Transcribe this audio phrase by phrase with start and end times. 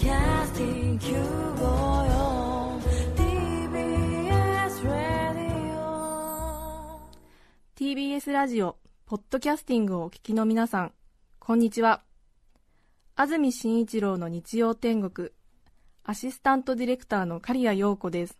[0.00, 2.80] Podcasting 954
[3.16, 5.76] TBS Radio
[7.76, 10.94] TBS ラジオ、ポッドキャスティングをお聞きの皆さん、
[11.38, 12.00] こんにちは。
[13.14, 15.28] 安住紳一郎の日曜天国、
[16.04, 18.38] アシスタントディレクターの刈谷陽子です。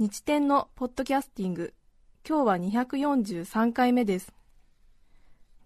[0.00, 1.72] 日天のポッドキャスティング、
[2.28, 4.32] 今日は243回目です。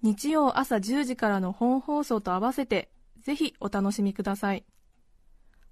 [0.02, 2.90] 日曜朝10時からの本放送と合わせて、
[3.24, 4.64] ぜひお楽しみください。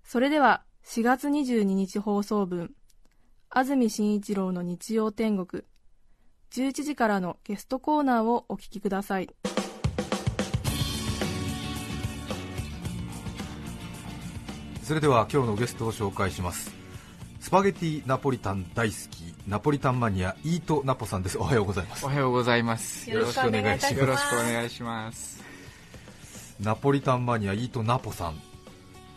[0.04, 2.74] それでは、4月22日放送分、
[3.50, 5.62] 安住紳一郎の日曜天国、
[6.50, 9.28] 11時からのゲストコーナーをお聞きください。
[14.82, 16.74] それでは今日のゲストを紹介します
[17.40, 23.08] スパゲティナポリタン大好きナポリタンマニアイートナポさんですおはようございますおはようございます。
[23.08, 25.51] よろしくお願いしますよろしくお願いします。
[26.62, 28.40] ナポリタンマニアイートナポさん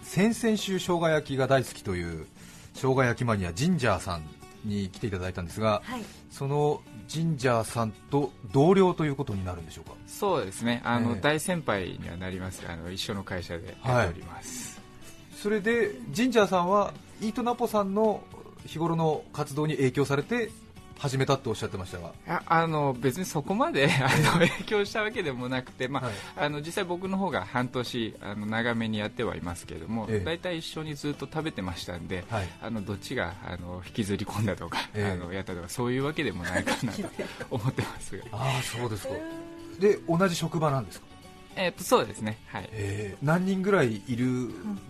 [0.02, 2.26] 先々週生姜焼きが大好きという
[2.74, 4.24] 生姜焼きマニアジンジャーさん
[4.66, 6.02] に来ていただいたんですが、はい。
[6.32, 9.96] そのジンジャーさんと同僚ということになるんでしょうか？
[10.08, 10.82] そうですね。
[10.84, 14.82] あの、ええ大先輩にはなりますが、あの一緒の会社でやっております。
[15.36, 18.24] それでジンジャーさんはイートナポさんの
[18.66, 20.50] 日頃の活動に影響されて
[20.98, 22.08] 始めたっておっしゃってましたが。
[22.08, 26.14] いやあの別にそこまで あの影響したわけでもなくて、まあはい。
[26.38, 30.26] あの実際僕の方が半年あの長めにやってはいますけれども、ええ。
[30.26, 32.50] 大体一緒にずっと食べてましたんで、はい。
[32.62, 35.12] あのどっちがあの引きずり込んだとか、ええ。
[35.12, 37.02] あのやったとかそういうわけでもないかなと
[37.52, 39.14] 思ってますが、ああそうですか。
[39.80, 41.06] で同じ職場なんですか？
[41.58, 42.38] えっとそうですね。
[42.48, 42.70] はい。
[42.72, 44.50] えー何人ぐらいいる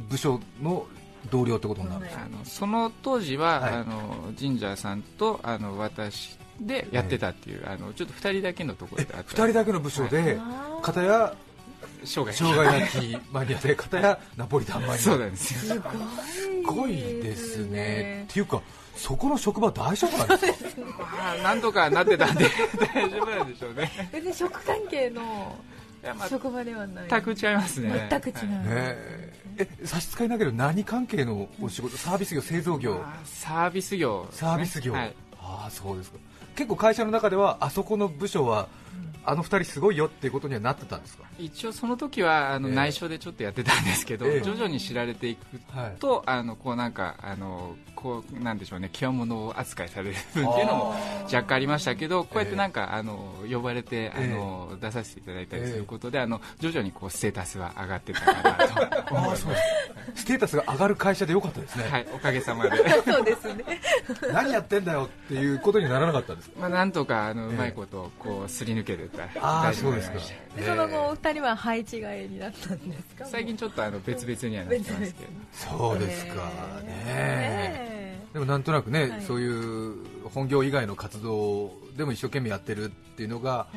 [0.09, 0.87] 部署の
[1.29, 3.73] 同僚ってことになるんですか、あのその当時は、はい。
[3.73, 9.31] あのジンジャーさんとあの私でやってたっていう、あのちょっと2人だけのところえであった。
[9.31, 10.39] 2人だけの部署で、
[10.81, 11.35] 片や
[12.03, 14.97] 生涯生姜焼きマニアで片やナポリタンマニア。
[14.97, 15.81] そうなんですよ。
[15.81, 18.25] すごいですね。
[18.29, 18.61] っていうか
[18.95, 20.81] そこの職場大丈夫なんですか？
[21.17, 22.45] まあなんとかなってたんで
[22.94, 24.09] 大丈夫なんでしょうね。
[24.13, 25.57] 別に食関係の
[26.13, 27.07] まあ職場ではない。
[27.09, 28.07] 全く違いますね。
[28.09, 28.35] 全く違う。
[28.35, 31.97] はいねええ差し支えなければ何関係のお仕事？
[31.97, 32.95] サービス業製造業。
[32.95, 35.15] まあサービス業ね、サービス業、はい。
[35.39, 36.17] ああそうですか。
[36.55, 38.67] 結構会社の中ではあそこの部署は
[39.23, 41.23] あの二人すごいよっていうことにはなってたんですか？
[41.39, 42.75] 一応その時はあのええ。
[42.75, 44.41] 内緒でちょっとやってたんですけど、ええ。
[44.41, 45.95] 徐々に知られていくはい。
[45.99, 59.41] と、あのこうなんかあのこうなんでしょうね極物扱いされる部分っていうのも若干ありましたけどこうやってなんか、あの呼ばれてあの、出させていただいたりすることで、あの徐々にこうステータスは上がってたかなと思います。
[59.41, 59.57] そうで
[60.15, 60.21] す。
[60.21, 62.77] ステータスが上がる会社でよかったですね、はいおかげさまで。
[63.03, 63.63] そうですね。
[64.31, 66.59] 何やってんだよっていうことにならなかったんですか？
[66.59, 70.19] まあなんとかあのうええまいことこうすり抜けてたらああ大丈そうですか。
[70.63, 73.25] その後、お二人は配置換えになったんですか？
[73.25, 75.29] 最近ちょっとあの別々にはなってますけど。
[75.53, 76.33] そうですか
[76.83, 76.88] ね。
[77.05, 77.94] ね
[78.35, 79.22] でもなんとなくね、はい。
[79.22, 83.68] そういう本業以外の活動でも一生懸命やってるっていうのが。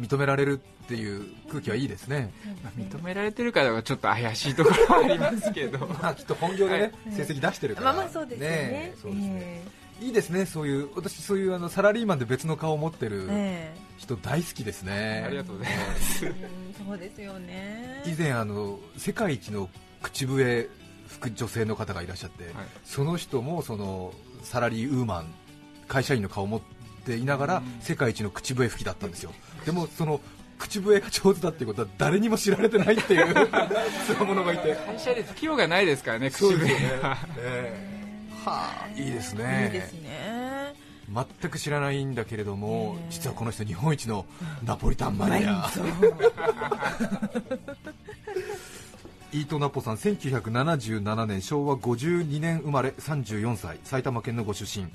[0.00, 5.88] 認められるっていう空気はいいですね、まあ認められてるかどうかちょっと怪しいところはありますけど。
[6.00, 6.92] まあきっと本業でね、はい。
[7.16, 8.94] 成績出してるから、まあまあそうですよね。
[9.02, 9.30] そうですね。
[10.00, 16.26] えいいですね、そういう私、そういうあのサラリーマンで別の顔を持ってえるえ人、大好きですね、ありがとうございます。
[16.26, 16.86] えうん。
[16.86, 18.04] そうですよね。
[18.06, 19.68] 以前あの、世界一の
[20.00, 20.68] 口笛
[21.34, 22.52] 女性の方がいらっしゃって、はい
[22.84, 24.12] その人もその
[24.42, 25.34] サラリーウーマン、
[25.88, 26.60] 会社員の顔を持っ
[27.04, 29.32] ていながら、うん世界一の口笛吹きだったんですよ、
[29.64, 30.20] でもその
[30.58, 33.34] 口笛が上手だっていうことは誰にも知られてないっていう
[34.06, 34.74] つわものがいて。
[34.74, 37.18] 会社で吹きようがないですからね口そうですよね笛は。
[37.38, 37.98] ええ
[38.44, 39.70] はあ、いいですね。
[39.72, 40.74] いいですね。
[41.10, 44.26] 全く知らないんだけれども、ええ実はこの人日本一の
[44.62, 45.68] ナポリタンマニア、
[49.30, 54.86] イートナポさん1977年昭和52年生まれ34歳埼玉県のご出身。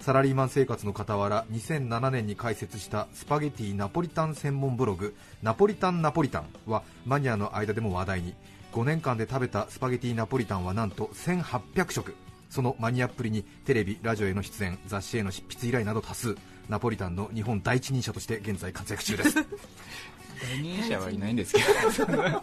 [0.00, 8.34] サラリーマン生活の傍ら2007年に開設したスパゲティナポリタン専門ブログナポリタンナポリタンはマニアの間でも話題に。
[8.72, 12.14] 5年間で食べたスパゲティナポリタンはなんと1800食。
[12.50, 16.36] そのマニアっぷりにテレビ、ラジオへの出演雑誌への執筆依頼など多数。
[16.68, 19.36] ナポリタンの日本第一人者として現在活躍中です。
[20.42, 21.60] 第二者はいないんですけ
[22.04, 22.42] ど。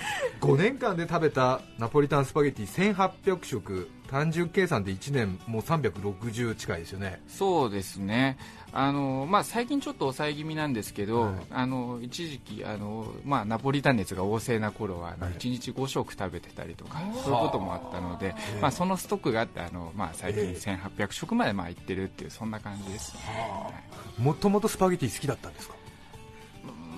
[0.40, 3.90] 5年間で食べたナポリタンスパゲティ1800食。
[4.10, 7.22] 単純計算で1年もう360近いですよね。
[7.28, 8.38] そうですね。
[8.72, 11.34] あの、まあ、最近ちょっと抑え気味なんですけど、はい。
[11.52, 15.34] あの一時期あの、まあ、ナポリタン熱が旺盛な頃はあのはい。
[15.34, 23.14] 1日5食食べてたりとか、そういうこともあったので、まあ、そのストックがあってあの、まあ、最近え1800食までまあいってるっていうそんな感じです、
[24.18, 25.74] もともとスパゲティ好きだったんですか？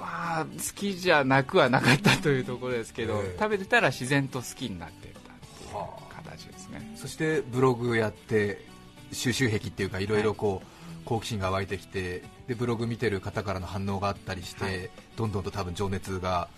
[0.03, 3.39] まあ好きじゃなくはなかったというところですけど、ええ。
[3.39, 5.23] 食べてたら自然と好きになってたっ
[5.59, 5.71] ていう
[6.13, 6.93] 形ですね。
[6.97, 8.67] そしてブログやって
[9.13, 10.07] 収集癖っていうかい。
[10.09, 14.91] ろいろこう、好奇心が湧いてきてでブログ見てる方からの反応があったりして、はい。
[15.17, 16.49] どんどんと多分情熱が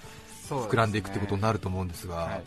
[0.48, 2.44] 膨らんでいくってことになると思うんですがはい。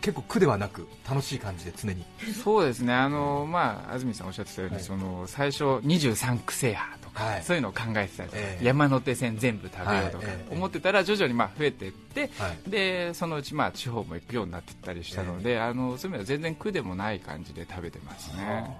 [0.00, 2.04] 結構苦ではなく楽しい感じで常に。
[2.42, 2.94] そうですね。
[2.94, 4.84] あの、まあ、安住さんおっしゃってたように、はい。
[4.84, 7.42] その最初23区制覇はい。
[7.42, 8.64] そういうのを考えてたりとか、ええ。
[8.64, 12.70] 山手線全部食べようとか思ってたら徐々にまあ増えていって、はい。
[12.70, 18.76] でそのうちまあ地方も行くようになっていったりしたので、あのそういう意味では全然苦でもない感じで食べてますね。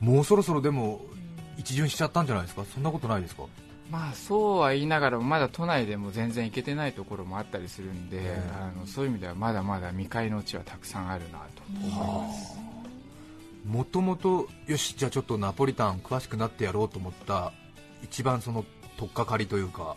[0.00, 1.00] もうそろそろでも
[1.56, 2.64] 一巡しちゃったんじゃないですか？
[2.64, 3.44] そんなことないですか？
[3.90, 8.42] まあそうは言いながらもまだ都内でも全然行けてないところもあったりするんで、ええ。
[8.56, 12.56] あのそういう意味ではまだまだ未開のうちはたくさんあるなと思います、
[13.66, 17.52] もともとよしじゃあちょっとナポリタン詳しくなってやろうと思った
[18.02, 18.64] 一番その
[18.96, 19.96] 取っかかりというか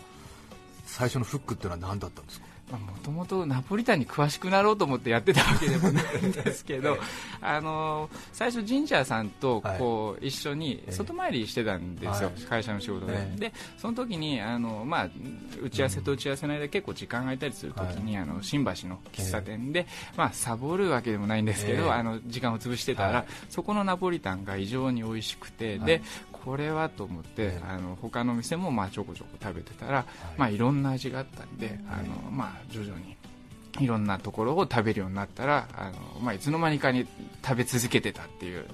[0.86, 2.46] 最初のフックっていうのは何だったんですか？
[2.72, 6.98] もともとナポリタンに詳しくなろうと思ってやってたわけでもないんですけど、
[7.42, 12.42] あの最初、ジンジャーさんとこう一緒に外回りしてたんですよ、はい。
[12.44, 13.40] 会社の仕事で、ええ。
[13.40, 15.10] でその時にあのまあ
[15.62, 19.86] 打ち合わせと打ち合わせの間、結構時間が空いたりする時に、あの新橋の喫茶店で、
[20.16, 21.92] まあ、サボるわけでもないんですけど、ええ。
[21.92, 23.26] あの時間を潰してたら、はい。
[23.50, 25.86] そこのナポリタンが異常に美味しくて、はい。
[25.86, 26.02] で
[26.44, 27.64] これはと思って、ええ。
[27.68, 30.06] あの他の店もまあちょこちょこ食べてたら、い。
[30.38, 33.16] まあ、いろんな味があったんで、あのまあ、徐々に
[33.80, 37.08] いろんなところを食べるようになったらあの、まあ、いつの間にかに
[37.44, 38.66] 食べ続けてたっていう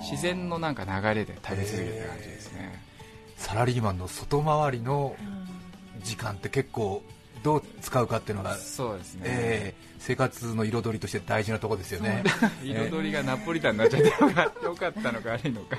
[0.00, 2.82] 自然のなんか流れで食べ続けてた感じですね、
[3.36, 5.16] サラリーマンの外回りの
[6.02, 7.02] 時間って結構
[7.42, 12.24] どう使うかっていうのが、そうですね、えー生活の彩りとして大事なところですよね、
[12.64, 15.78] 彩りがナポリタンになっちゃってよかよかったのか悪いのか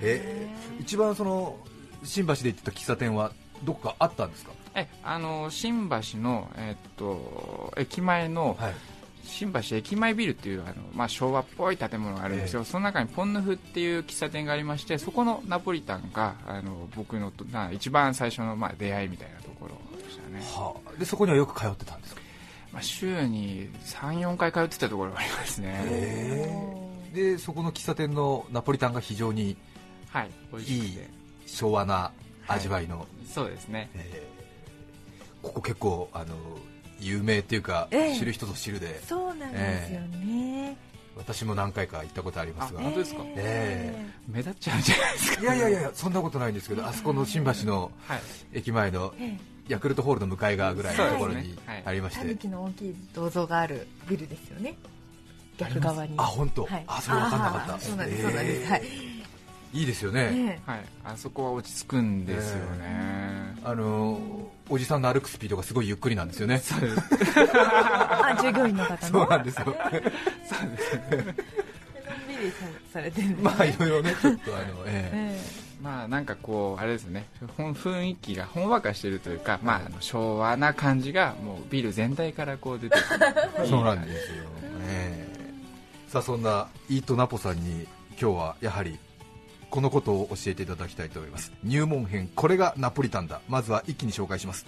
[0.00, 1.56] えー一番その
[2.04, 3.32] 新橋で行ってた喫茶店は
[3.64, 8.74] どこかあったんですか、えあの新橋の、えっと駅前の、はい。
[9.24, 22.22] 新橋駅前ビルっていうあの、まあ、昭和っぽい建物があるんですよ、その中にポンヌフっていう喫茶店がありましてそこのナポリタンがあの僕のとな一番最初の、まあ、出会いみたいなところでしたね、はあ、でそこにはよく通ってたんですか、
[22.72, 26.50] まあ、週に34回通ってたところがありますね、え。
[27.12, 29.56] ーでそこの喫茶店のナポリタンが非常に
[30.10, 31.08] はい美味しくて。
[31.46, 32.12] 昭和な
[32.46, 33.90] 味わいの、そうですね。
[33.94, 34.38] えー
[35.40, 36.34] ここ結構あの
[36.98, 38.18] 有名っていうか、ええ。
[38.18, 39.00] 知る人ぞ知るで。
[39.06, 40.76] そうなんですよね。
[41.16, 42.80] 私も何回か行ったことありますが。
[42.80, 43.22] あ本当ですか？
[43.36, 45.40] え目立っちゃうんじゃないですか。
[45.42, 48.20] いやいやいやそんなことないんですけどあそこの新橋のはい。
[48.52, 49.36] 駅前のえ
[49.68, 54.74] ヤクルトホールの向かい側ぐらいのところにありまして、タヌキの大きい銅像があるビルですよね。
[55.56, 56.14] 逆側に。
[56.16, 56.84] あ本当、はい。
[56.88, 57.78] あそれ分かんなかった。
[57.78, 58.70] そうなんです、そうなんです。
[58.70, 58.82] はい。
[59.72, 64.18] いいですよね、ねはい、あそこは落ち着くんですよね、あの
[64.70, 66.58] おじさんの歩くスピードがすごいゆっくりなんですよね。
[66.58, 67.00] そうです。
[67.54, 69.20] あ、従業員の方の。
[69.20, 69.64] そうなんですよ。
[69.66, 69.76] のん
[72.28, 72.56] びりさ
[72.92, 73.38] されてるんです。
[73.38, 73.42] ね。
[73.42, 75.40] まあいろいろねちょっとあの、ええ。
[75.82, 77.26] まあなんかこうあれですね。
[77.56, 83.26] ほん雰囲気がほんわかしてるというか、まあ、あの昭和な感じがもうビル全体からこう出てくる。
[83.64, 84.44] え そうなんですよ、
[84.82, 85.26] え
[86.08, 86.10] え。
[86.10, 87.86] さあそんなイートナポさんに
[88.20, 88.98] 今日はやはり
[89.70, 91.52] このことを教えていただきたいと思います。
[91.62, 93.40] 入門編これがナポリタンだ。
[93.48, 94.66] まずは一気に紹介します。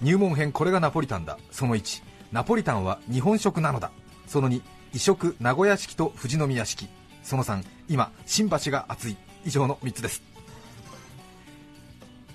[0.00, 1.38] 入門編これがナポリタンだ。
[1.50, 2.02] その1
[2.32, 3.90] ナポリタンは日本食なのだ。
[4.26, 4.60] その2
[4.92, 6.88] 異色名古屋式と富士宮式。
[7.22, 9.16] その3今新橋が熱い。
[9.44, 10.22] 以上の3つです。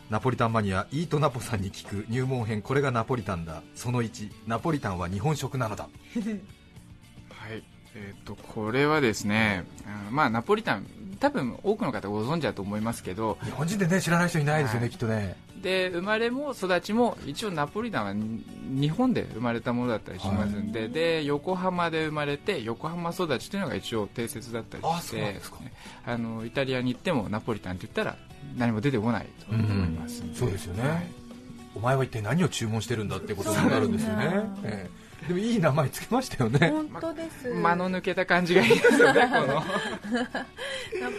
[0.10, 2.06] ナポリタンマニアイートナポさんに聞く。
[2.10, 3.62] 入門編これがナポリタンだ。
[3.76, 5.88] その1ナポリタンは日本食なのだ。
[7.30, 7.64] はい。
[7.96, 9.64] えー、とこれはですね
[10.12, 10.86] まあナポリタン
[11.20, 14.90] 多分多くの方ご存知だと思いますけど日本人でね知らない人いないですよね、はい。
[14.92, 15.36] きっとね。
[15.62, 18.44] で生まれも育ちも一応ナポリタンはに
[18.80, 25.42] 日本で生まれたものだったりしますんで,、で横浜で生まれて横浜育ちというのが一応定説だったりあして
[26.06, 28.18] あのイタリアに行ってもナポリタンって言ったら
[28.58, 31.08] 何も出てこないと思いますんで、そうですよね、はい。
[31.74, 34.90] お前は一体何を注文してるんだってことになるんですよね
[35.28, 37.50] でもいい名前つけましたよね本当です。
[37.54, 39.64] 間の抜けた感じがいいですよね このナ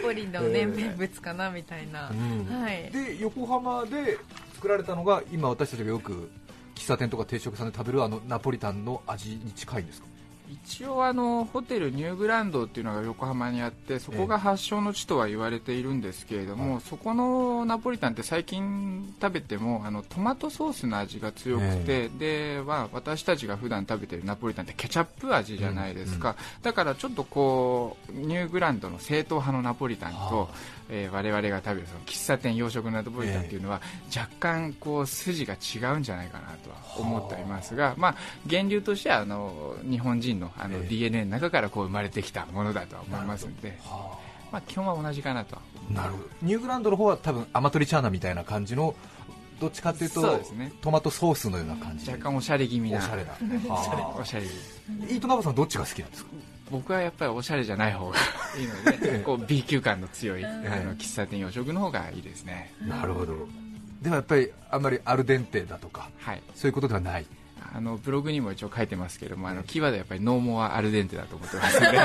[0.01, 2.09] ポリのね、名物かなみたいな。
[2.09, 2.89] うんはい。
[2.91, 4.17] で横浜で
[4.55, 6.29] 作られたのが今私たちがよく
[6.75, 10.07] 喫茶店とか定食屋さんで食べるあのナポリタンの味に近いんですか？
[10.49, 30.49] 一応あのホテルニューグランドっていうのが横浜にあってそこが発祥の地とは言われているんですけれども、そこのナポリタンって最近食べてもあのトマトソースの味が強くて、では私たちが普段食べてるナポリタンってケチャップ味じゃないですか、だからちょっとこうニューグランドの正統派のナポリタンと、
[30.89, 33.81] えー、我々が食べるその喫茶店洋食のナポリタンっていうのは、
[34.15, 38.15] 若干こう筋が違うんじゃないかなとは思っておりますが、まあ、
[38.45, 43.77] 源流としてはあの日本人のあの DNA の中からこう生まれてきたものだとは思いますので、
[44.51, 45.57] まあ、基本は同じかなと
[45.91, 46.23] なるほど。
[46.41, 48.95] ニューグランドの方は多分アマトリチャーナみたいな感じの
[49.59, 50.39] どっちかというと
[50.81, 52.99] トマトソースのような感じ若干おしゃれ気味な。
[52.99, 53.35] おしゃれだ。
[54.19, 54.49] おしゃれ気
[55.03, 55.13] 味。
[55.15, 56.29] イートナバさんどっちが好きなんですか？
[56.71, 58.17] 僕はやっぱりおしゃれじゃない方が
[58.57, 62.73] いいので こう B 級感の強いあの喫茶店洋食の方がいいですね。
[62.81, 63.47] なるほど。
[64.01, 66.41] でもやっぱりあんまりアルデンテだとかはい。
[66.55, 67.25] そういうことではない。
[67.75, 71.81] あのブログにも一応書いてますけどもあのキーワードはやっぱりノーモアアルデンテだと思ってます。
[71.81, 71.99] の で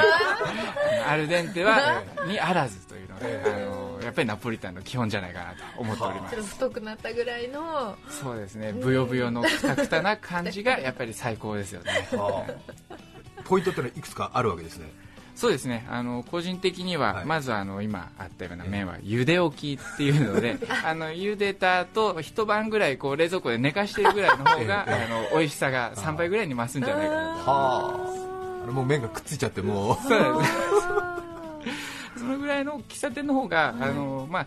[1.07, 7.97] アルデンテはにあらずというのであのやっぱりナポリタンの基本じゃないかなと思っておりまちょっとす太くなったぐらいの。
[8.11, 8.73] そうですね。
[8.73, 12.09] ブヨブヨのくたくたな感じがやっぱり最高ですよね
[13.44, 14.90] ポイントってのはいくつかあるわけですね。
[15.34, 15.87] そうですね。
[15.90, 17.25] あの個人的には、はい。
[17.25, 27.50] まずあの今あったような麺は茹で置きっていうので あの茹でた後一晩ぐらいこう冷蔵庫で寝かしてるぐらいの方が、 ええあの美味しさが3倍ぐらいに増すんじゃないかなと。
[27.50, 30.08] はあもう麺がくっついちゃってもう。
[30.08, 30.52] そうです。
[32.20, 34.46] そのぐらいの喫茶店の方が、あのまあ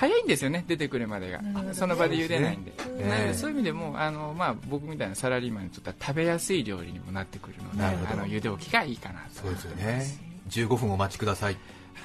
[0.00, 1.42] 早いんですよね出てくるまでが。
[1.74, 2.70] その場で茹でないんで。
[2.70, 2.76] ね。
[2.78, 9.42] なのええでそういう意味でもあの、まあ、僕みたいなサラリーマンにとっては食べやすい料理にもなってくるのであの茹で置きがいいかなと。
[9.42, 10.06] そうですよね。
[10.48, 11.58] 15分お待ちください。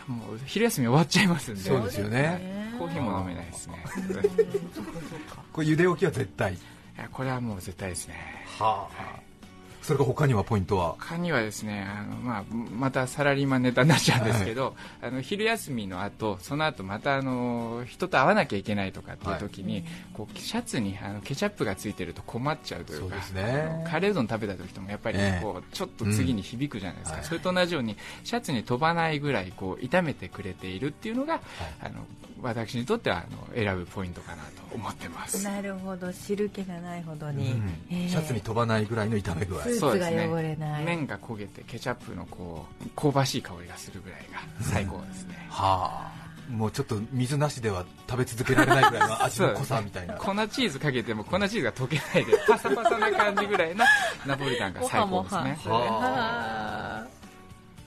[0.08, 1.62] もう昼休み終わっちゃいますんで。
[1.62, 2.76] そうですよね。
[2.78, 3.82] コーヒーも飲めないですね。
[5.54, 6.54] これ茹で置きは絶対。
[6.54, 6.58] い
[6.98, 8.16] やこれはもう絶対ですね。
[8.60, 9.25] はあ
[9.86, 10.96] それが他にはポイントは？
[10.98, 12.44] 他にはですねあの、まあ、
[12.76, 23.86] またサラリーマンネタになっちゃうんですけど、あの昼休みの後その後またあの人と会わなきゃいけないとかっていう時に、こうシャツにあのケチャップがついてると困っちゃうというかね。
[23.88, 25.44] カレーうどん食べた時ともやっぱりええ。
[25.44, 27.22] こうちょっと次に響くじゃないですか、うん。
[27.22, 31.42] はいそれと同じようにシャツに飛ばないぐらいこう炒めてくれているっていうのが、
[31.80, 32.06] あの
[32.42, 34.45] 私にとってはあの選ぶポイントかなと
[34.76, 35.44] 思ってます。
[35.44, 36.12] なるほど。
[36.12, 37.74] 汁気がないほどに、うん。
[37.90, 37.94] え。
[38.06, 40.28] ーシャツに飛ばないぐらいの炒め具合スーツがそうですね。
[40.28, 46.26] 汚れない、麺が焦げてケチャップのこう香ばしい香りがするぐらいが最高ですね、はあ。
[46.50, 50.14] もうちょっと水なしでは食べ続けられないぐらいの味の濃さみたいな。
[50.16, 53.84] 粉チーズかけても粉チーズが溶けないでパサパサな感じぐらいの
[54.28, 55.58] ナポリタンが最高ですね。
[55.66, 57.08] もはもはは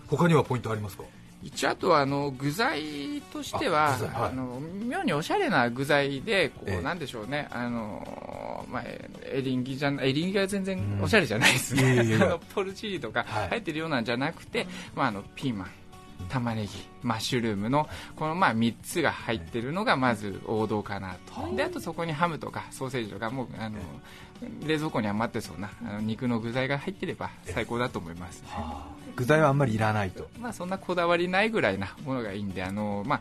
[0.09, 1.05] 他にはポイントありますか？
[1.43, 2.83] 一応あとはあの具材
[3.33, 6.83] としてはあの妙におしゃれな具材でこう、ええ。
[6.83, 7.47] なんでしょうね。
[7.51, 11.03] あの、まあ、エリンギじゃなエリンギは全然うん。
[11.03, 13.49] おしゃれじゃないですね、や あのポルチーニとかはい。
[13.51, 15.71] 入ってるようなんじゃなくて、まあ、あのピーマン
[16.29, 16.71] 玉ねぎ
[17.03, 21.55] マッシュルームのこのまあ3つが入ってるのがまず王道かなと。
[21.55, 23.79] であとそこにハムとかソーセージとかもうあの
[24.67, 28.43] 冷蔵庫に余ってそうなあの肉の具材が入ってれば最高だと思います、
[29.19, 30.29] 具材はあんまりいらないと。
[30.39, 33.21] まあ、そんなこだわりないぐらいなものがいいんであの、まあ、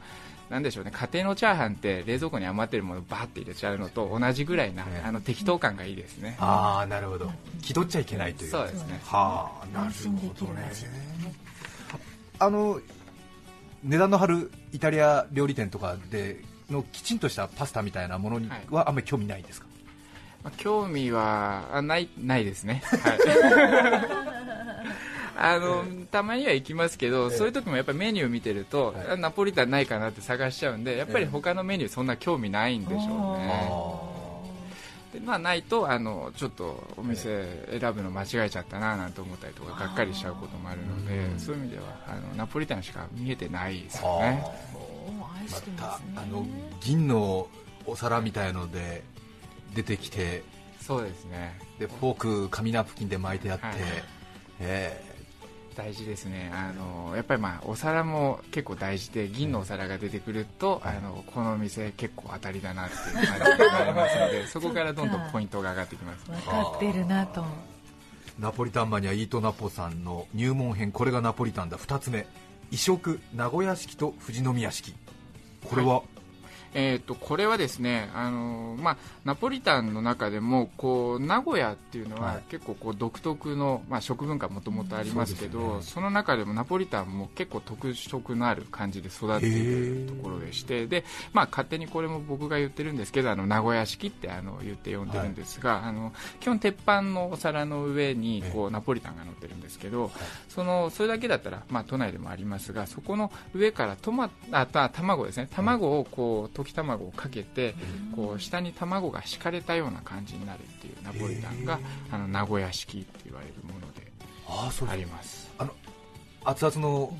[0.49, 0.91] なんでしょうね。
[0.93, 6.37] 家庭のチャーハンって冷蔵庫に余ってるものをバーって入れちゃうのと同じぐらいな、ねあの適当感がいいですね。
[6.39, 7.31] ああなるほど。
[7.61, 8.51] 気取っちゃいけないという。
[8.51, 9.01] そうですね。
[9.03, 10.71] はあなるほどね。
[12.39, 12.79] あの
[13.83, 19.67] 値段の張るイタリア料理店とかでのきちんとしたパスタみたいなものにはあんまり興味ないですか、
[20.43, 24.36] まあ興味はあないないですね、はい
[25.39, 27.37] あのたまには行きますけど、ええ。
[27.37, 35.19] そういう時もやっぱりメニュー見てると、ナポリタンないかなって探しちゃうんでやっぱり他のメニューそんな興味ないんでしょうね。
[35.19, 37.45] でまあ、ないとあのちょっとお店
[37.79, 44.43] 選ぶの間違えちゃったななんて思ったりとかがっかりしちゃうこともあるのでうんそういう意味ではあのナポリタンしか見えてないですよはね
[45.77, 46.45] またあの
[46.81, 47.47] 銀の
[47.85, 49.01] お皿みたいので
[49.73, 50.43] 出てきて
[50.81, 51.57] そうですね。
[51.79, 53.75] でフォーク紙ナプキンで巻いてあって、はい
[54.59, 55.16] え
[55.77, 56.51] 大事ですね。
[56.51, 66.25] あのやっぱりまあお皿も結構大事で銀のお皿が出てくるとあのこの店結構当たりだなっていう感じになりますので そこからどんどんポイントが上がってきます。
[66.25, 67.41] 分かってるなと。
[67.41, 67.45] ー
[68.39, 71.77] ナポリタンマニアイートナポさんの入門編これがナポリタンだ。
[71.77, 72.25] 2つ目
[72.71, 74.95] 異色名古屋式と富士宮式。
[75.63, 76.03] これは、
[76.73, 82.43] えー、とこれはですね、あのーまあ、ナポリタンの中でもこう名古屋っていうのははい。
[82.49, 85.83] 結構こう独特の、まあ、食文化もともとありますけど、そすよね。
[85.83, 100.11] その中でもナポリタンも結構特色のある感じで育っているところでしてで、まあ、勝手にこれも僕が言ってるんですけどあの名古屋式ってあの言って呼んでるんですが、あの基本鉄板のお皿の上にこうナポリタンが乗ってるんですけど、
[100.49, 105.47] そのそれだけだったら、まあ、都内でもありますがそこの上からトマあた卵ですね。
[105.53, 107.75] 卵をこう溶き卵をかけて
[108.15, 111.79] こう下に卵が敷かれたような感じになるっていうナポリタンが
[112.11, 114.11] あの名古屋式って言われるもので
[114.91, 115.49] あります。
[116.45, 117.17] 熱々の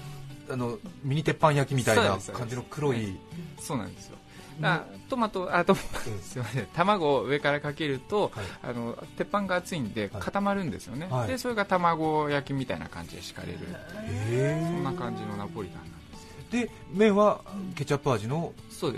[0.50, 3.17] あのミニ鉄板焼きみたいな感じの黒い
[3.60, 4.17] そうなんですよ。
[4.62, 6.20] あトマトあトマうん。
[6.20, 6.65] すいません。
[6.67, 8.46] 卵を上からかけると、はい。
[8.63, 10.22] あの鉄板が熱いんではい。
[10.22, 11.27] 固まるんですよね、はい。
[11.27, 13.60] でそれが卵焼きみたいな感じで敷かれる。
[14.32, 15.96] へそんな感じのナポリタン
[16.51, 17.41] で麺は
[17.75, 18.53] ケチャップ味の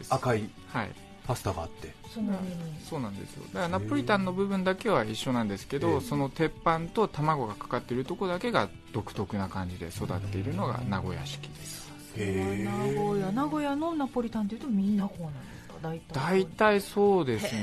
[0.09, 0.91] 赤いはい。
[1.25, 1.93] パスタがあって。
[2.09, 3.43] そうなんですよ。
[3.53, 11.87] だからナポリタンの部分だけは一緒なんですけど、ええその鉄板と卵がかかっているところだけが独特な感じで育っているのが名古屋式です。
[12.17, 12.71] へ名
[13.03, 15.75] 古屋名古屋のナポリタンっていうとみんなこうなんですか？
[15.83, 16.13] 大体。
[16.15, 17.61] 大体そうですね。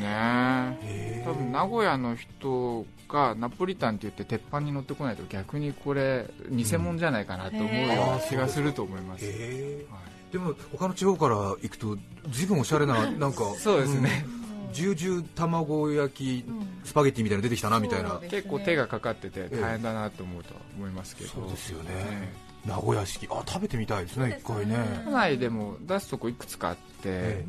[0.85, 9.99] え多分名古屋の人がナポリタンって言って鉄板に乗ってこないと逆にこれ偽物じゃないかなと思うような気がすると思います、へえは
[10.31, 10.33] い。
[10.33, 11.97] でも他の地方から行くと
[12.31, 16.45] 随分おしゃれななんかそうですね、うんジュージュー卵焼き
[16.85, 18.21] スパゲッティみたいなの出てきたなみたいな。
[18.29, 21.91] 結構手がかかってて大変だなと思うとは思いますけど、そうですよね。
[21.91, 23.29] え名古屋式。
[23.31, 24.77] あ食べてみたいですね一回ね。
[25.05, 27.45] 都内でも出すとこいくつかあって、え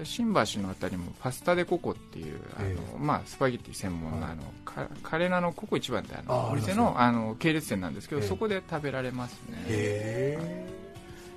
[0.00, 4.32] で新橋のあたりもパスタデココっていうあの、えまあ、スパゲッティ専門の,、はい。
[4.32, 8.28] あのかカレーナのココ一番ってああのお店のあの系列店なんですけど、ええ。
[8.28, 10.84] そこで食べられますね、へえ。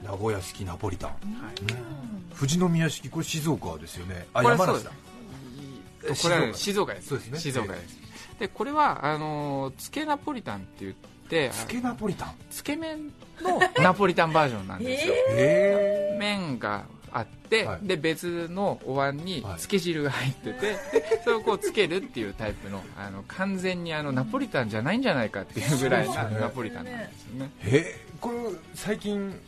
[0.05, 1.09] 名古屋式ナポリタン。
[1.09, 1.17] はい。
[2.37, 3.09] 富士宮式。
[3.09, 4.27] これ静岡ですよね。
[4.33, 4.91] あ山梨だ
[6.13, 7.11] そうですこれは静岡です。
[7.29, 7.39] ね。
[7.39, 7.97] 静岡です。
[8.39, 10.93] でこれはあのつけナポリタンって言っ
[11.27, 12.35] てつけナポリタン？
[12.49, 13.11] つけ麺
[13.41, 17.87] のナポリタンバージョンなんですよ、へえ麺があって、はい。
[17.87, 19.59] で別のお椀にはい。
[19.59, 20.77] つけ汁が入ってて、で
[21.25, 27.51] それをこうつけるっていうタイプのあの完全にあのナポリタンじゃないんじゃないかっていうぐらいなそうですねナポリタンなんですよね。
[27.63, 28.37] へえこれ
[28.75, 29.39] 最近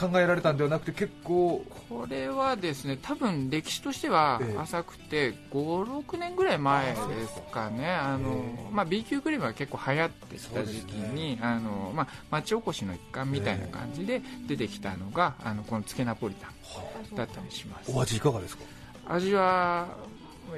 [0.00, 4.58] 考えられたんではなくて結構これはですね多分歴史としてはええ。
[4.58, 6.96] 浅くて56年ぐらい前で
[7.28, 7.68] すか。
[7.70, 7.88] ね。
[7.90, 17.90] あの、まあ、B 級クリームは結構流行ってきた時期に、あのまあ、町おこしの一環みたいな感じで出てきたのが、あのこのつけナポリタンだったりします。
[17.94, 18.64] お味いかがですか？
[19.08, 19.88] 味は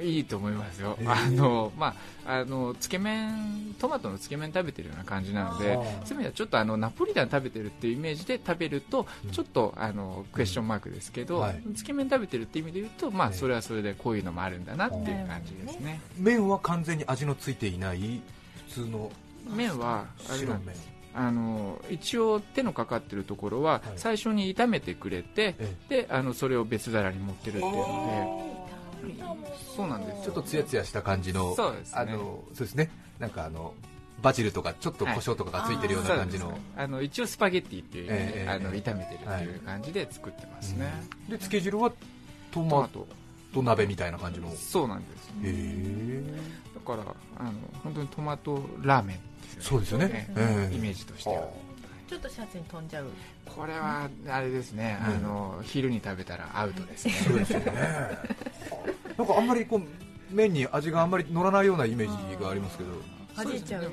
[0.01, 1.95] いいと思いますよ、あのま
[2.25, 9.31] ああのつけ麺トマトのつけ麺食べてるような感じなのであーそういう意味ではちょっとあのナポリタン食べてるっていうイメージで食べるとうん。
[9.31, 11.61] ちょっとあのクエスチョンマークですけど、はい。
[11.75, 16.01] つけ麺食べてるっていう意味で言うとまあええそれはそれでこういうのもあるんだなっていう感じですね。
[16.17, 18.21] 麺は完全に味のついていない？
[18.69, 19.11] 普通の
[19.47, 20.93] 麺はあれ白麺なんです。
[21.15, 23.81] あの一応手のかかってるところははい。
[23.97, 28.62] 最初に炒めてくれて、えであのそれを別皿に持ってるっていうので
[29.75, 30.23] そうなんですよ。
[30.25, 31.97] ちょっとツヤツヤした感じのそうですね。
[31.99, 32.89] あのそうですね。
[33.19, 33.73] なんかあの
[34.21, 36.65] バジルとかちょっと胡椒とかがついてるような感じの、そうですね。
[36.77, 40.91] あの一応スパゲッティっていう、ええあの炒めてるっていう感じで作ってますね、
[41.29, 41.91] でつけ汁は
[42.51, 43.07] トマトマト
[43.53, 44.49] ト鍋みたいな感じの。
[44.49, 46.23] へそうなんですえ。
[46.73, 47.03] だから
[47.39, 47.51] あの
[47.83, 50.07] 本当にトマトラーメンですよそうですよね。
[50.07, 50.69] ねえ。
[50.71, 51.49] えイメージとしては。
[52.09, 53.07] ちょっとシャツに飛んじゃう。
[53.45, 57.13] これはあれですね、あの昼に食べたらアウトですね。
[57.13, 57.73] そうですよね
[59.17, 59.81] なんかあんまりこう
[60.33, 62.89] 麺に味があんまり乗らないようなイメージがありますけど。
[63.35, 63.89] 弾いちゃう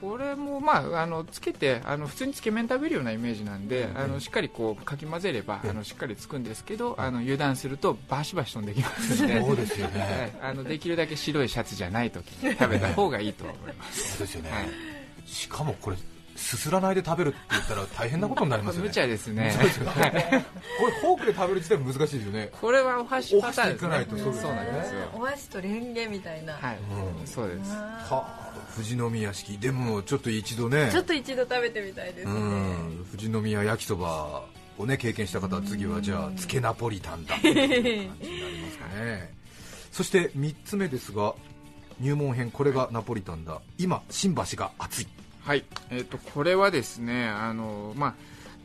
[0.00, 3.66] これもまああのつけてあの普通につけ麺食べるようなイメージなん。
[3.66, 9.40] で、あのしっかりこうかき混ぜれば、あのしっかりつくんですけど、あの油断するとバシバシ飛んできますので。
[9.40, 10.38] そうですよはねい。
[10.40, 14.68] あのできるだけ白いシャツじゃない時に食べた方がいいと思います、そうですよね、はい。
[15.26, 15.96] しかもこれ
[16.36, 18.88] すすらないで食べるって言ったら大変なことになりますよね。
[18.88, 19.50] 無茶ですね。
[19.72, 20.44] すよね。
[20.78, 22.50] これフォークで食べる自体も難しいですよね。
[22.60, 23.88] これはお箸パターンですね。
[23.88, 26.78] お箸でいかないとそうですねなんですよお箸とレンゲみたいな、はい、
[27.20, 27.72] うんそうです。
[27.72, 30.84] あはあ富士宮式でもちょっと一度ね。
[30.84, 33.06] ーちょっと一度食べてみたいですうねん。
[33.10, 34.42] 富士宮焼きそば
[34.78, 37.36] をね経験した方は次はじゃあつけナポリタンだ。
[37.40, 39.34] という感じになりますかね。
[39.92, 41.34] そして3つ目ですが
[42.00, 43.60] 入門編これがナポリタンだ。
[43.78, 45.06] 今新橋が熱い
[45.46, 48.14] はい、えっ、とこれはですねあのまあ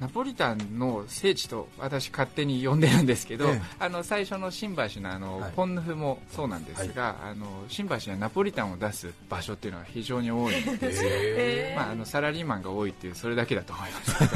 [0.01, 3.61] ナポリタンの聖地と私勝手に呼んでるんですけど、ええ。
[3.77, 5.51] あの最初の新橋のあの、はい。
[5.51, 14.31] ポンヌフもそうなんですが、あの新橋にはナポリタンを出す場所っていうのは非常に多いんですよ、 へまあ、あのサラリーマンが多いっていうそれだけだと思いますけど。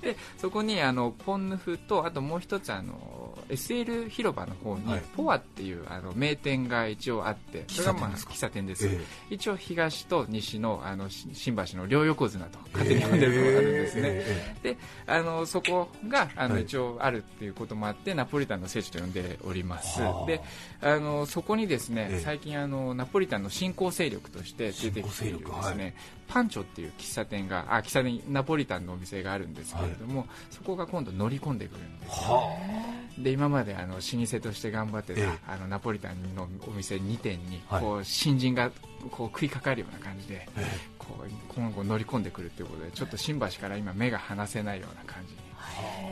[0.00, 5.02] でそこにあのポンヌフとあともう一つあの SL 広場の方に、はい。
[5.16, 14.76] ポアっていうあの名店が一応あってそれがまあ喫茶店です、え一応東と西のあのし新橋の両横綱と勝手に呼んでるところがあるんですね、えで
[15.06, 16.64] あのそこがあの、はい。
[16.64, 20.00] 一応あるっていうこともあってナポリタンの聖地と呼んでおります。
[20.00, 20.26] はあ。
[20.26, 20.40] で
[20.80, 22.20] あのそこにですね、ええ。
[22.20, 25.94] 最近あのナポリタンの新興勢力として出てきているですね、
[26.28, 32.34] パンチョっていう喫茶店があ喫茶店ナポリタンのお店があるんですけれども、そこが今度乗り込んでくるんですよ。
[32.34, 35.38] はで今まであの老舗として頑張ってた、ええ。
[35.48, 37.82] あのナポリタンのお店2店に、はい。
[37.82, 38.70] こう新人が
[39.10, 40.66] こう食いかかるような感じで、え
[40.98, 45.38] こう今後乗り込んでくるということでちょっと新橋から今目が離せないような感じに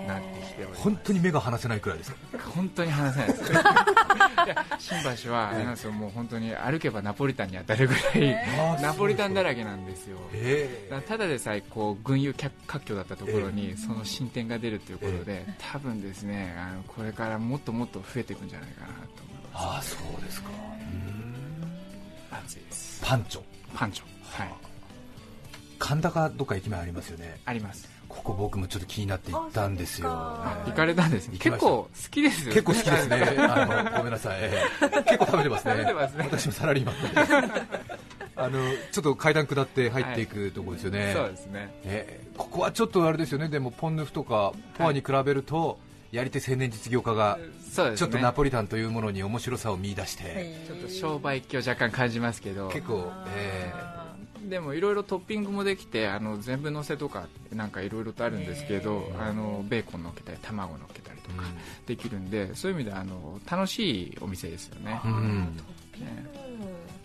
[0.07, 2.17] なってきて本当に目が離せないくらいですか？
[2.55, 3.43] 本当に離せないです。
[4.79, 10.19] 新橋はあれなんですよもう本当に歩けばナポリタンに当たるぐらい、ナポリタンだらけなんですよ。
[11.07, 12.51] ただでさえこう群雄割
[12.85, 19.05] 拠だったところにその進展が出るということで、多分ですねあのこれからもっともっと増えていくんじゃないかなと思い
[19.53, 19.65] ます。
[19.67, 20.51] ああそうですか。
[22.33, 23.01] 暑いです。
[23.05, 23.43] パンチョ。
[23.75, 24.05] パンチョ。
[24.43, 24.55] はい。
[25.79, 27.39] 神田かどっか駅前ありますよね。
[27.45, 30.09] ありますここ僕もちょっと気になって行ったんですよ。
[30.11, 32.55] 行かれたんです結構好きですよね。
[32.55, 33.17] 結構好きですね。
[33.39, 35.03] あのごめんなさい、ええ。
[35.05, 35.73] 結構食べてますね。
[35.73, 36.25] 食べてますね。
[36.31, 37.51] 私もサラリーマン。
[37.51, 37.63] で
[38.37, 38.59] あの
[38.93, 41.75] ちょっと階段下って入っていくところですよね、そうですね。
[41.85, 42.27] ええ。
[42.37, 43.49] ここはちょっとあれですよね。
[43.49, 45.79] でもポンヌフとかポアに比べると、
[46.13, 47.39] やり手青年実業家が
[47.75, 52.69] ちょっとナポリタンというものに面白さを見出して、ちょっと商売気を若干感じますけど。
[52.69, 53.73] 結構、え
[54.53, 61.45] でもいろいろトッピングもできてあの全部のせとかなんかいろいろとあるんですけど、あのベーコンのっけたり卵のっけたりとえか
[61.87, 65.13] できるんで、そういう意味であの楽しいお店ですよね、うん。
[65.13, 65.57] うん
[65.99, 66.27] ね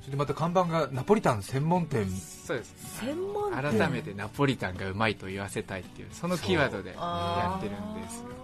[0.02, 2.10] それでまた看板がナポリタン専門店。
[2.10, 3.00] そうです。
[3.00, 7.78] 専門改めてナポリタンがうまいと言わせたいっていうそのキーワードでやってるんで。
[7.78, 7.87] すよ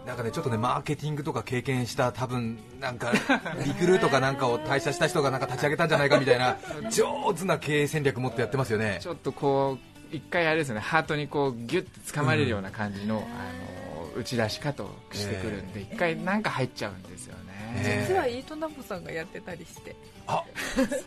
[0.06, 3.12] なんかねちょっとねマーケティングとか経験した多分なんか
[3.66, 6.58] リクルートかなんかを退社した人がなんか立ち上げたんじゃないかみたいな
[6.92, 9.00] 上手な経営戦略持ってやってますよね。
[9.02, 10.80] ちょっとこう一回あれですね。
[10.80, 19.96] ハートにこうギュッと掴まれるような感じの,、あの打ち出し方をしてくるんで、一回なんか入っちゃうんですよね、ね実はイートナポさんがやってたりして。
[20.28, 20.44] あ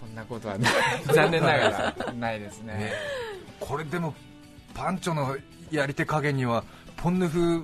[0.00, 0.72] そんなことはない。
[1.12, 2.74] 残念ながらないですね。
[2.74, 2.92] ね。
[3.60, 4.14] これでも
[4.74, 5.36] パンチョの
[5.70, 6.64] やり手加減には
[7.06, 7.62] ポンヌ風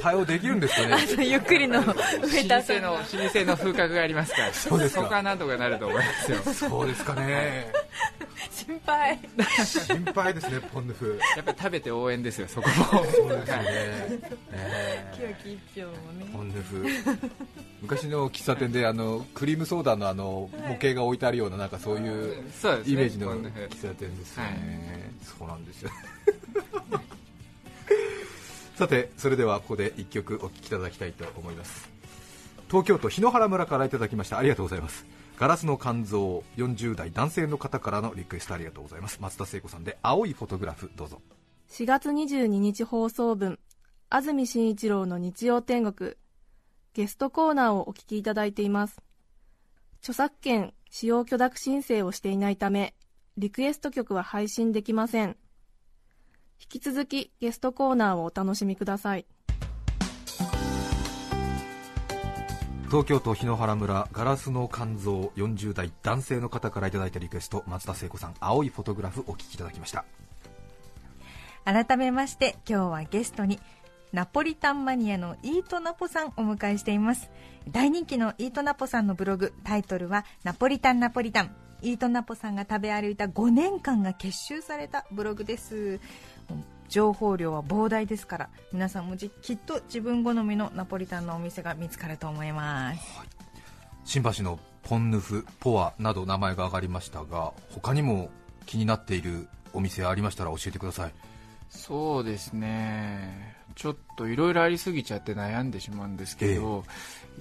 [0.00, 1.04] 対応できるんですかね？
[1.26, 1.94] ゆっくりの老
[2.28, 4.54] 上田さん舗の老舗の風格がありますから。
[4.54, 5.02] そうですか。
[5.02, 6.38] こはなんとかなると思いますよ。
[6.54, 7.72] そうですかね。
[8.52, 9.18] 心配。
[9.66, 12.74] 心配ですねポンヌ風やっぱり食べて応援ですよそこも。
[12.84, 13.64] そうですよね。
[13.64, 16.26] ね清き一票もね。
[16.32, 17.28] ポンヌ風
[17.82, 22.34] 昔の喫茶店であのクリームソーダのあの模型が置いてあるようななんかそういう
[22.86, 25.90] イメージの喫茶店ですよね、そうなんですよ
[28.74, 31.88] さてそれではここで一曲お聴きいただきたいと思います。
[32.68, 34.38] 東京都檜原村からいただきました。
[34.38, 35.06] ありがとうございます。
[35.38, 39.18] ガラスの肝臓40代男性の方からのリクエストありがとうございます。
[39.20, 41.20] 松田聖子さんで青いフォトグラフどうぞ。
[41.70, 43.60] 4月22日放送分
[44.10, 46.14] 安住紳一郎の日曜天国
[46.94, 49.00] ゲストコーナーをお聞きいただいています。
[50.00, 52.94] 著作権使用許諾申請をしていないため
[53.36, 55.36] リクエスト曲は配信できません。
[56.64, 59.26] 引き続きゲストコーナーをお楽しみください。
[62.86, 70.04] 東京都檜原村ガラスの肝臓40代男性の方からいただいたリクエスト松田聖子さん青いフォトグラフお聞きいただきました。
[71.64, 73.58] 改めまして今日はゲストに
[74.12, 77.30] ナポリタンマニアのイートナポさんお迎えしています。
[77.68, 86.00] 大人気のイートナポさんのブログタイトルは「ナポリタンナポリタン」イートナポさんが食べ歩いた5年間が結集されたブログです。
[86.88, 93.00] 情報量は膨大ですから皆さんもじきっと自分好みのナポリタンのお店が見つかると思います。
[94.06, 98.30] 新橋のポンヌフ、ポアなど名前が挙がりましたが他にも
[98.64, 101.12] 気になっているお店ありましたら教えてください。
[101.68, 103.56] そうですね。
[103.74, 106.84] ちょっといろいろありすぎちゃって悩んでしまうんですけど、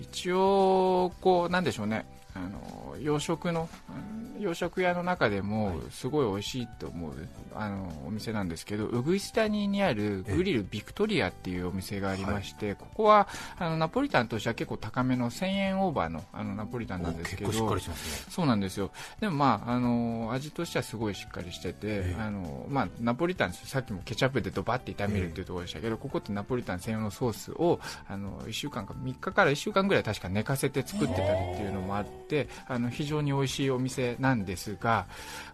[0.02, 7.14] 一応こうなんでしょうねあの洋食のうん洋食屋の中でもすごい美味しいと思う
[7.56, 17.58] あのお店なんですけどウグイス谷にあるグリルビクトリアっていうお店がありまして、ここはあのナポリタンとしては結構高めの1000円オーバーのあのナポリタンなんですけどね。
[18.30, 18.92] そうなんですよ。
[19.20, 22.22] でもまああの味としてはすごいしっかりしてて、ええ。
[22.22, 32.23] あのまあ、ナポリタンさっきもケチャップでドバッて炒めるっていうところでしたけど、ここってナポリタン専用のソースをあの1週間か3日から1週間ぐらい確か寝かせて作ってたりっていうのもあって
[32.68, 35.06] あの非常に美味しいお店なんですが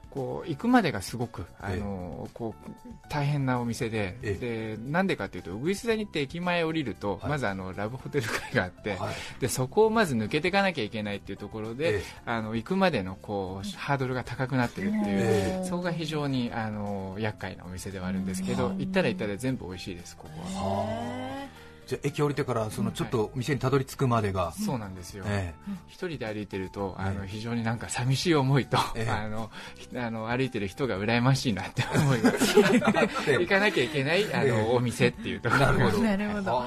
[0.09, 2.71] こう行くまでがすごくあの、こう
[3.09, 8.97] 大変なお店で、でなんでかというと、ウグイス座に行って駅前降りると、まずあのラブホテル街があって、
[9.39, 21.48] でそこをまず抜けていかなきゃいけないっていうところで、あの行くまでのこうハードルが高くなってるっていう、そこが非常にあの厄介なお店ではあるんですけど、行ったら行ったら全部美味しいです、ここは。
[21.89, 29.49] じゃ駅降りてからそのちょっと店にたどり着くまでが、そうなんですよ、ええ、一人で歩いてるとあの非常になんか寂しい思いと、え、 あの
[29.95, 35.62] あの歩いてる人が羨ましいなって思いが行かなきゃいけないあの、お店っていうところ
[36.02, 36.62] なるほど。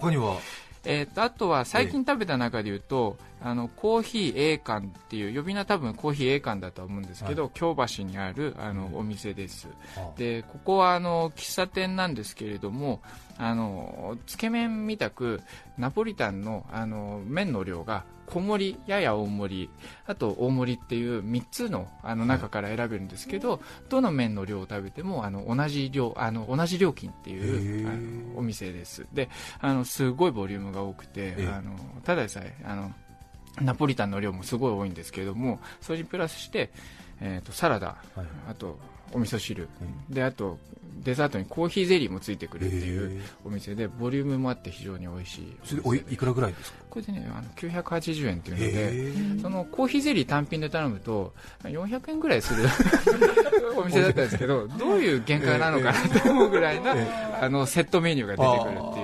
[0.00, 0.38] 他には？
[0.86, 9.68] えーと、あとは最近食べた中でいうと、あのコーヒー A 館っていう呼び名多分コーヒー A 館だと思うんですけど、はい、京橋にあるあのお店です、
[10.16, 13.02] でここはあの喫茶店なんですけれども
[13.36, 15.42] あのつけ麺みたく
[15.76, 19.70] ナポリタンのあの麺の量が小盛りやや大盛り
[20.06, 29.06] あと大盛りっていう3つのあの中から選べるんですけど、はい、どの麺の量を食べてもあの同じ量あの同じ料金っていうあのお店です。
[29.12, 29.28] で
[29.60, 32.92] あのすごいボリュームが多くてあのただでさえあの
[33.60, 36.70] ナポリタンの量もすごい多いんですけれどもそれにプラスして、
[37.20, 38.78] えーと、サラダ、はい、あと
[39.12, 39.68] お味噌汁、
[40.08, 40.58] うん、であと
[41.02, 46.78] デザートにコーヒーゼリーもついてくるっていうお店でボリュームもあって非常に美味しいそれおいいくらぐらいですか？
[46.88, 47.48] これでねあの
[47.82, 52.64] 980円っていうのでそのコーヒーゼリー単品で頼むと400円ぐらいする
[53.76, 56.94] お店だったんですけどどういう原価なのかなと思うぐらいな
[57.40, 59.03] あのセットメニューが出てくるってい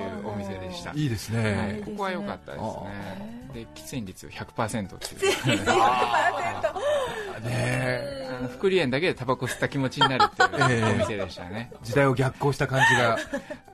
[0.71, 0.91] でした。
[0.93, 3.41] いいですね、はい、ここは良かったですね。
[3.53, 5.59] で喫煙率100%っていう。
[5.63, 13.17] 100%ねあの福利園だけでタバコ吸った気持ちになるっていうお店でしたね、時代を逆行した感じが。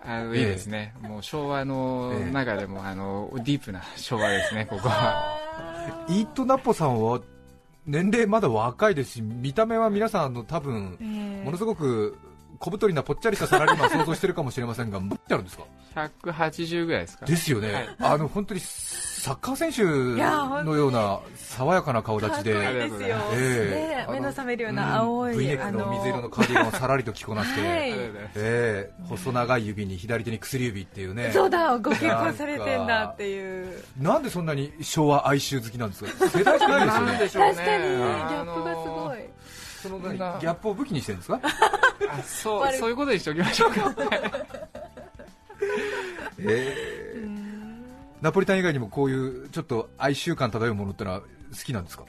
[0.10, 5.38] あのいいですね、もう昭和の中でも、あのディープな昭和ですねここは。
[6.08, 7.20] イートナポさんは
[7.86, 10.98] 年齢まだ若いですし見た目は皆さんの多分、
[11.44, 12.18] ものすごく
[12.60, 27.94] 小太りなぽっちゃりしたサラリーマン想像してるかもしれませんが、ってあるんですか？180ぐらいですかですよね、はい、あの本当にサッカー選手のような爽やかな顔立ちで、えー、目の覚めるような青い、うん、V ネックの水色のカーディガンをさらりと着こなして、はい、
[28.36, 39.20] えー、細長い指に左手に薬指っていうね、そうだ、ご結婚されてんだっていう、なんでそんなに昭和哀愁好きなんですか、世代じゃないですよね、確かに、ギャップがすごい。
[39.82, 41.40] そのギャップを武器にしてるんですか？
[42.10, 43.94] あそうそういうことにしておきましょうか
[46.40, 47.24] え。
[47.26, 47.78] ー、
[48.22, 51.28] ナポリタン以外にもこういうちょっと哀愁感漂うものってのは好
[51.66, 52.06] きなんですか？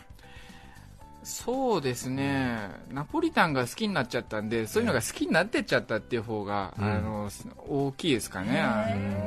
[1.25, 7.31] そうですね、ナポリタンが好きになっちゃったんで、そういうのが好きになってっちゃったっていう方が、うん、あの
[7.69, 8.87] 大きいですかね、あ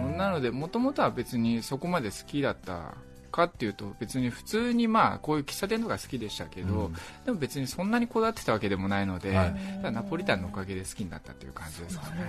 [0.09, 2.95] のなので、もともとは別にそこまで好きだった
[3.31, 6.93] かっていうと別に普通にまあこういう喫茶店とか好きでしたけど、うん、
[7.25, 9.55] でも別にそんなにこだわってたわけでもないので、はい、
[9.91, 12.21] ナポリタンのおかげで好きになったっていう感じですかね。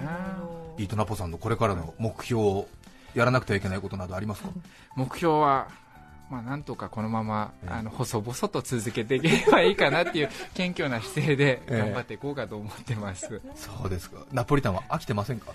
[0.79, 2.69] イートナポさんのこれからの目標を
[3.15, 4.49] やらなくてはいけないことなどありますか？
[4.97, 5.69] 目標は
[6.31, 14.25] まあ、なんとかこのまま、あの細々と続けていければいいかなっていう謙虚な姿勢で頑張っていこうかと思ってます、えそうですか。
[14.33, 15.53] ナポリタンは飽きてませんか？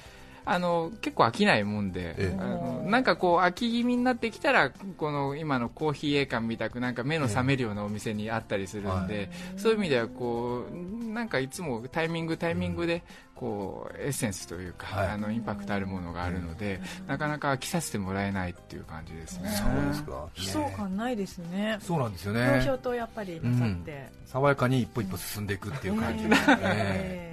[0.50, 13.04] あの結構飽きないもんで、ええ、あのなんかこう飽き気味になってきたらこの今のコーヒー栄館みたくなんか目の覚めるようなお店にあったりするんで、え、そういう意味ではこうなんかいつもタイミングタイミングで
[13.36, 19.50] こうエッセンスというか、はい、あのインパクトあるものがあるので、なかなか飽きさせてもらえないっていう感じですね。
[19.50, 20.28] そうですか。
[20.36, 21.78] 悲壮感ないですね。
[21.82, 22.62] そうなんですよね。
[22.64, 27.27] ひょとやっぱりなさって、うん、爽やかに一歩一歩進んでいくっていう感じですね。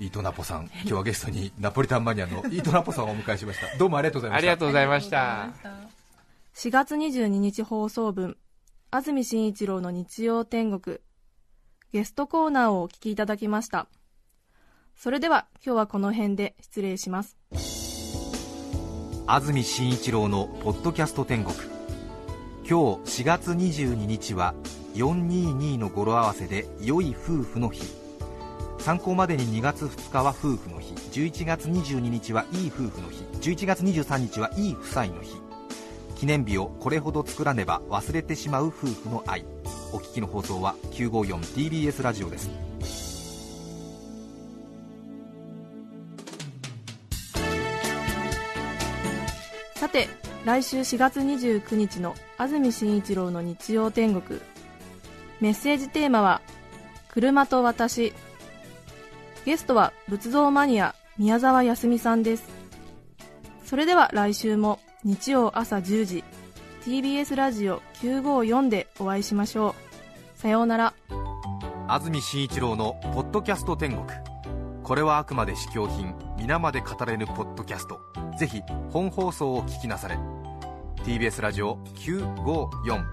[0.00, 3.76] イートナポさん、今日はゲストにナポリタンマニアのイートナポさんをお迎えしました。
[3.78, 4.38] どうもありがとうございました。
[4.38, 5.48] ありがとうございました。
[6.54, 8.36] 4月22日放送分、
[8.92, 10.98] 安住紳一郎の日曜天国、
[11.92, 13.88] ゲストコーナーをお聞きいただきました。
[14.96, 17.36] それでは今日はこの辺で失礼します。
[19.26, 21.56] 安住紳一郎のポッドキャスト天国。
[22.68, 24.54] 今日4月22日は
[24.94, 27.97] 422の語呂合わせで良い夫婦の日。
[28.78, 30.94] 参考までに2月2日は夫婦の日。
[30.94, 33.22] 11月22日はいい夫婦の日。
[33.50, 35.34] 11月23日はいい夫妻の日。
[36.16, 39.44] 記念日をこれほど作らねば忘れてしまう夫婦の愛。
[39.92, 42.50] お聞きの放送は 954TBS ラジオです。
[49.74, 50.08] さて
[50.44, 54.40] 来週4月29日の安住紳一郎の日曜天国。
[55.40, 56.40] メッセージテーマは
[57.08, 58.12] 「車と私。
[59.44, 62.48] ゲストは仏像マニア宮沢康美さんです。
[63.64, 66.24] それでは来週も日曜朝10時
[66.84, 69.74] TBS ラジオ954でお会いしましょ
[70.36, 70.40] う。
[70.40, 70.94] さようなら。
[71.88, 74.04] 安住紳一郎の「ポッドキャスト天国」
[74.84, 78.00] これはあくまで試供品皆まで語れぬポッドキャスト。
[78.38, 80.18] ぜひ本放送を聞きなされ。
[81.04, 83.04] TBS ラジオ954